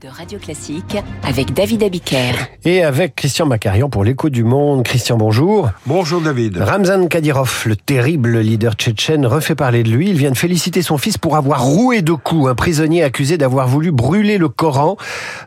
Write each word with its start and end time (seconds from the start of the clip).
de 0.00 0.08
Radio 0.08 0.38
Classique 0.38 0.96
avec 1.24 1.52
David 1.52 1.82
Abiker. 1.82 2.32
Et 2.64 2.82
avec 2.82 3.14
Christian 3.16 3.44
Macarian 3.44 3.90
pour 3.90 4.02
l'écho 4.02 4.30
du 4.30 4.42
monde. 4.42 4.82
Christian, 4.82 5.18
bonjour. 5.18 5.68
Bonjour 5.84 6.22
David. 6.22 6.56
Ramzan 6.56 7.06
Kadyrov, 7.06 7.64
le 7.66 7.76
terrible 7.76 8.38
leader 8.38 8.74
tchétchène, 8.74 9.26
refait 9.26 9.54
parler 9.54 9.82
de 9.82 9.90
lui. 9.90 10.08
Il 10.08 10.16
vient 10.16 10.30
de 10.30 10.38
féliciter 10.38 10.80
son 10.80 10.96
fils 10.96 11.18
pour 11.18 11.36
avoir 11.36 11.62
roué 11.62 12.00
de 12.00 12.12
coups 12.12 12.48
un 12.48 12.54
prisonnier 12.54 13.02
accusé 13.02 13.36
d'avoir 13.36 13.68
voulu 13.68 13.90
brûler 13.90 14.38
le 14.38 14.48
Coran. 14.48 14.96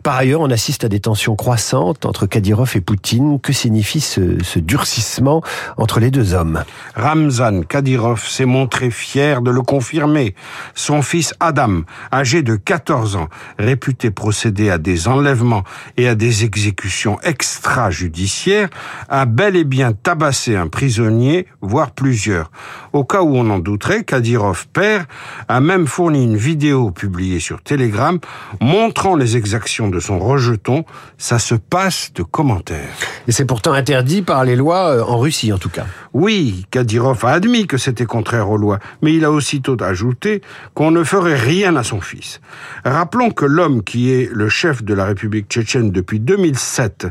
Par 0.04 0.16
ailleurs, 0.16 0.42
on 0.42 0.52
assiste 0.52 0.84
à 0.84 0.90
des 0.90 1.00
tensions 1.00 1.36
croissantes 1.36 2.06
entre 2.06 2.28
Kadyrov 2.28 2.74
et 2.76 2.82
Poutine. 2.82 3.40
Que 3.40 3.54
signifie 3.54 4.02
ce, 4.02 4.44
ce 4.44 4.60
durcissement 4.60 5.42
entre 5.78 6.00
les 6.00 6.12
deux 6.12 6.36
hommes? 6.36 6.64
Ramzan 6.96 7.62
Kadyrov 7.62 8.24
s'est 8.28 8.46
montré 8.46 8.92
fier 8.92 9.42
de 9.42 9.50
le 9.50 9.64
confirmer. 9.64 10.36
Son 10.76 11.02
fils 11.02 11.34
Adam, 11.40 11.82
âgé 12.14 12.44
de 12.44 12.56
14 12.56 13.16
ans, 13.16 13.30
réputé 13.58 14.12
procéder 14.28 14.70
à 14.70 14.78
des 14.78 15.08
enlèvements 15.08 15.64
et 15.96 16.10
à 16.10 16.14
des 16.14 16.44
exécutions 16.44 17.18
extrajudiciaires, 17.22 18.68
a 19.08 19.26
bel 19.26 19.56
et 19.56 19.64
bien 19.64 19.94
tabassé 19.94 20.58
un 20.58 20.68
prisonnier, 20.68 21.48
voire 21.62 21.92
plusieurs. 21.92 22.52
Au 22.92 23.06
cas 23.06 23.22
où 23.22 23.38
on 23.38 23.50
en 23.50 23.60
douterait, 23.60 24.04
Kadyrov 24.04 24.68
père 24.74 25.06
a 25.48 25.62
même 25.62 25.88
fourni 25.88 26.26
une 26.26 26.36
vidéo 26.36 26.92
publiée 26.92 27.40
sur 27.40 27.62
Telegram 27.62 28.20
montrant 28.60 29.16
les 29.16 29.38
exactions 29.38 29.88
de 29.88 30.02
son 30.02 30.20
rejeton. 30.20 30.84
Ça 31.18 31.40
se 31.40 31.56
passe 31.56 32.12
de 32.14 32.24
commentaires. 32.24 32.90
Et 33.30 33.32
c'est 33.32 33.46
pourtant 33.46 33.72
interdit 33.72 34.24
par 34.24 34.44
les 34.44 34.58
lois 34.58 34.90
euh, 34.90 35.04
en 35.04 35.20
Russie 35.20 35.54
en 35.54 35.58
tout 35.58 35.70
cas. 35.70 35.86
Oui, 36.20 36.66
Kadyrov 36.72 37.24
a 37.26 37.34
admis 37.34 37.68
que 37.68 37.78
c'était 37.78 38.08
contraire 38.08 38.50
aux 38.50 38.58
lois, 38.58 38.80
mais 39.04 39.14
il 39.14 39.24
a 39.24 39.32
aussitôt 39.32 39.78
ajouté 39.84 40.42
qu'on 40.74 40.90
ne 40.90 41.04
ferait 41.04 41.36
rien 41.36 41.76
à 41.76 41.84
son 41.84 42.02
fils. 42.02 42.42
Rappelons 42.84 43.30
que 43.30 43.46
l'homme 43.46 43.84
qui 43.84 44.12
est 44.12 44.28
le 44.34 44.50
chef 44.50 44.84
de 44.84 44.96
la 44.96 45.06
République 45.06 45.48
tchétchène 45.48 45.92
depuis 45.92 46.20
2007, 46.20 47.06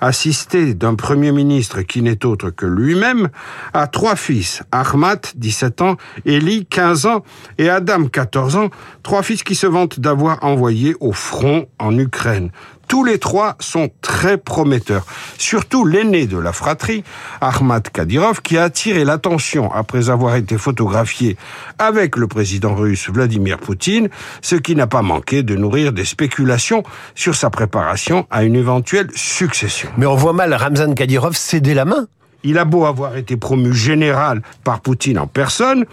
assisté 0.00 0.74
d'un 0.74 0.96
premier 0.96 1.30
ministre 1.30 1.82
qui 1.82 2.02
n'est 2.02 2.26
autre 2.26 2.50
que 2.50 2.66
lui-même, 2.66 3.28
a 3.74 3.86
trois 3.86 4.16
fils, 4.16 4.64
Ahmad, 4.72 5.24
17 5.36 5.80
ans, 5.82 5.96
Eli, 6.26 6.66
15 6.66 7.06
ans, 7.06 7.22
et 7.58 7.70
Adam, 7.70 8.06
14 8.06 8.56
ans, 8.56 8.70
trois 9.04 9.22
fils 9.22 9.44
qui 9.44 9.54
se 9.54 9.68
vantent 9.68 10.00
d'avoir 10.00 10.42
envoyé 10.42 10.96
au 10.98 11.12
front 11.12 11.66
en 11.78 11.96
Ukraine. 11.96 12.50
Tous 12.88 13.04
les 13.04 13.18
trois 13.18 13.56
sont 13.60 13.90
très 14.00 14.38
prometteurs. 14.38 15.04
Surtout 15.36 15.84
l'aîné 15.84 16.26
de 16.26 16.38
la 16.38 16.52
fratrie, 16.52 17.04
Ahmad 17.42 17.90
Kadyrov, 17.90 18.40
qui 18.40 18.56
a 18.56 18.64
attiré 18.64 19.04
l'attention 19.04 19.70
après 19.70 20.08
avoir 20.08 20.36
été 20.36 20.56
photographié 20.56 21.36
avec 21.78 22.16
le 22.16 22.26
président 22.26 22.74
russe 22.74 23.10
Vladimir 23.10 23.58
Poutine, 23.58 24.08
ce 24.40 24.56
qui 24.56 24.74
n'a 24.74 24.86
pas 24.86 25.02
manqué 25.02 25.42
de 25.42 25.54
nourrir 25.54 25.92
des 25.92 26.06
spéculations 26.06 26.82
sur 27.14 27.34
sa 27.34 27.50
préparation 27.50 28.26
à 28.30 28.42
une 28.42 28.56
éventuelle 28.56 29.10
succession. 29.14 29.90
Mais 29.98 30.06
on 30.06 30.16
voit 30.16 30.32
mal 30.32 30.54
Ramzan 30.54 30.94
Kadyrov 30.94 31.36
céder 31.36 31.74
la 31.74 31.84
main. 31.84 32.06
Il 32.42 32.56
a 32.56 32.64
beau 32.64 32.86
avoir 32.86 33.16
été 33.16 33.36
promu 33.36 33.74
général 33.74 34.42
par 34.64 34.80
Poutine 34.80 35.18
en 35.18 35.26
personne, 35.26 35.84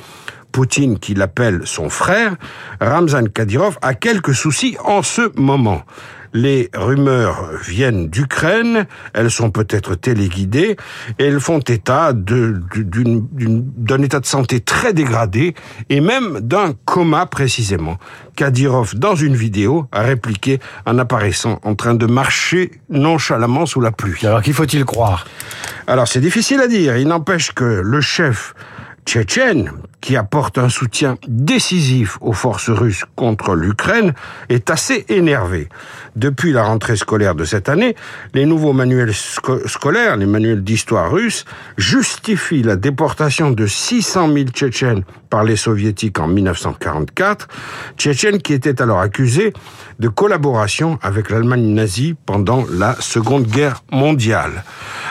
Poutine 0.55 0.99
qui 0.99 1.15
l'appelle 1.15 1.63
son 1.65 1.89
frère, 1.89 2.37
Ramzan 2.79 3.25
Kadyrov 3.25 3.77
a 3.81 3.93
quelques 3.93 4.33
soucis 4.33 4.77
en 4.85 5.03
ce 5.03 5.37
moment. 5.37 5.83
Les 6.31 6.69
rumeurs 6.73 7.49
viennent 7.61 8.07
d'Ukraine, 8.07 8.85
elles 9.13 9.31
sont 9.31 9.51
peut-être 9.51 9.95
téléguidées, 9.95 10.77
et 11.19 11.25
elles 11.25 11.41
font 11.41 11.59
état 11.59 12.13
d'un 12.13 14.01
état 14.01 14.21
de 14.21 14.25
santé 14.25 14.61
très 14.61 14.93
dégradé, 14.93 15.55
et 15.89 15.99
même 15.99 16.39
d'un 16.39 16.71
coma 16.85 17.25
précisément. 17.25 17.97
Kadyrov, 18.37 18.95
dans 18.95 19.15
une 19.15 19.35
vidéo, 19.35 19.89
a 19.91 20.03
répliqué 20.03 20.61
en 20.85 20.97
apparaissant 20.99 21.59
en 21.63 21.75
train 21.75 21.95
de 21.95 22.05
marcher 22.05 22.71
nonchalamment 22.89 23.65
sous 23.65 23.81
la 23.81 23.91
pluie. 23.91 24.25
Alors 24.25 24.41
qui 24.41 24.53
faut-il 24.53 24.85
croire? 24.85 25.27
Alors 25.85 26.07
c'est 26.07 26.21
difficile 26.21 26.61
à 26.61 26.69
dire, 26.69 26.95
il 26.95 27.09
n'empêche 27.09 27.51
que 27.51 27.65
le 27.65 27.99
chef 27.99 28.53
tchétchène, 29.05 29.71
qui 30.01 30.17
apporte 30.17 30.57
un 30.57 30.69
soutien 30.69 31.17
décisif 31.27 32.17
aux 32.21 32.33
forces 32.33 32.69
russes 32.69 33.05
contre 33.15 33.55
l'Ukraine, 33.55 34.13
est 34.49 34.69
assez 34.69 35.05
énervé. 35.09 35.69
Depuis 36.15 36.51
la 36.51 36.63
rentrée 36.63 36.95
scolaire 36.95 37.35
de 37.35 37.43
cette 37.43 37.69
année, 37.69 37.95
les 38.33 38.45
nouveaux 38.45 38.73
manuels 38.73 39.13
scolaires, 39.13 40.17
les 40.17 40.25
manuels 40.25 40.63
d'histoire 40.63 41.11
russe, 41.11 41.45
justifient 41.77 42.63
la 42.63 42.75
déportation 42.75 43.51
de 43.51 43.65
600 43.65 44.33
000 44.33 44.45
Tchétchènes 44.49 45.03
par 45.29 45.43
les 45.43 45.55
soviétiques 45.55 46.19
en 46.19 46.27
1944, 46.27 47.47
Tchétchènes 47.97 48.41
qui 48.41 48.53
étaient 48.53 48.81
alors 48.81 48.99
accusés 48.99 49.53
de 49.99 50.07
collaboration 50.07 50.99
avec 51.01 51.29
l'Allemagne 51.29 51.73
nazie 51.73 52.15
pendant 52.25 52.65
la 52.71 52.95
Seconde 52.99 53.47
Guerre 53.47 53.83
mondiale. 53.91 54.63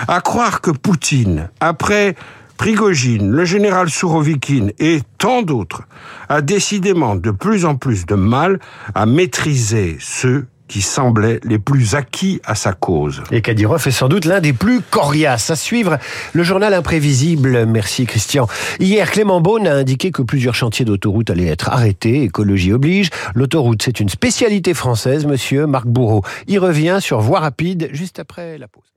À 0.09 0.21
croire 0.21 0.61
que 0.61 0.71
Poutine, 0.71 1.49
après 1.61 2.15
Prigogine, 2.57 3.31
le 3.31 3.45
général 3.45 3.91
Sourovikine 3.91 4.73
et 4.79 5.01
tant 5.19 5.43
d'autres 5.43 5.83
a 6.29 6.41
décidément 6.41 7.17
de 7.17 7.31
plus 7.31 7.65
en 7.65 7.77
plus 7.77 8.07
de 8.07 8.15
mal 8.15 8.61
à 8.95 9.07
maîtriser 9.07 9.97
ceux 10.01 10.47
qui 10.69 10.81
semblaient 10.83 11.41
les 11.45 11.59
plus 11.59 11.95
acquis 11.95 12.41
à 12.45 12.55
sa 12.55 12.73
cause. 12.73 13.23
Et 13.31 13.43
Kadyrov 13.43 13.87
est 13.87 13.91
sans 13.91 14.09
doute 14.09 14.25
l'un 14.25 14.41
des 14.41 14.53
plus 14.53 14.81
coriaces. 14.81 15.51
À 15.51 15.57
suivre, 15.57 15.99
le 16.33 16.43
journal 16.43 16.73
imprévisible. 16.73 17.67
Merci 17.67 18.07
Christian. 18.07 18.49
Hier, 18.81 19.11
Clément 19.11 19.41
Beaune 19.41 19.67
a 19.67 19.75
indiqué 19.75 20.11
que 20.11 20.23
plusieurs 20.23 20.55
chantiers 20.55 20.85
d'autoroute 20.85 21.31
allaient 21.31 21.49
être 21.49 21.69
arrêtés. 21.69 22.23
Écologie 22.23 22.73
oblige. 22.73 23.11
L'autoroute, 23.35 23.83
c'est 23.83 24.01
une 24.01 24.09
spécialité 24.09 24.75
française, 24.75 25.27
monsieur 25.27 25.67
Marc 25.67 25.87
Bourreau. 25.87 26.23
Il 26.47 26.59
revient 26.59 26.99
sur 27.01 27.21
Voie 27.21 27.41
rapide 27.41 27.91
juste 27.93 28.19
après 28.19 28.59
la 28.59 28.69
pause. 28.69 28.94